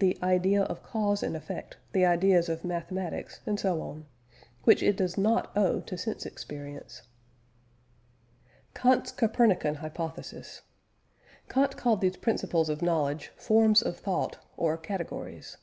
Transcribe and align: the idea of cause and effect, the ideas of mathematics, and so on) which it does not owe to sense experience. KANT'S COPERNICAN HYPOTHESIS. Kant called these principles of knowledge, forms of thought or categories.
the 0.00 0.18
idea 0.20 0.62
of 0.64 0.82
cause 0.82 1.22
and 1.22 1.36
effect, 1.36 1.76
the 1.92 2.04
ideas 2.04 2.48
of 2.48 2.64
mathematics, 2.64 3.38
and 3.46 3.60
so 3.60 3.80
on) 3.80 4.04
which 4.64 4.82
it 4.82 4.96
does 4.96 5.16
not 5.16 5.56
owe 5.56 5.78
to 5.78 5.96
sense 5.96 6.26
experience. 6.26 7.02
KANT'S 8.74 9.12
COPERNICAN 9.12 9.76
HYPOTHESIS. 9.76 10.62
Kant 11.48 11.76
called 11.76 12.00
these 12.00 12.16
principles 12.16 12.68
of 12.68 12.82
knowledge, 12.82 13.28
forms 13.36 13.80
of 13.80 13.96
thought 13.96 14.38
or 14.56 14.76
categories. 14.76 15.56